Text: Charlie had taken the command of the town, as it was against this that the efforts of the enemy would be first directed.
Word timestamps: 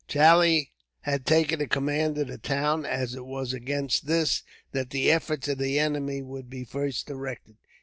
Charlie 0.07 0.71
had 1.01 1.27
taken 1.27 1.59
the 1.59 1.67
command 1.67 2.17
of 2.17 2.27
the 2.29 2.39
town, 2.39 2.87
as 2.87 3.13
it 3.13 3.23
was 3.23 3.53
against 3.53 4.07
this 4.07 4.41
that 4.71 4.89
the 4.89 5.11
efforts 5.11 5.47
of 5.47 5.59
the 5.59 5.77
enemy 5.77 6.23
would 6.23 6.49
be 6.49 6.63
first 6.63 7.05
directed. 7.05 7.57